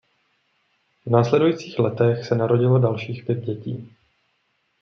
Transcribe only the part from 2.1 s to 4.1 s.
se narodilo dalších pět dětí.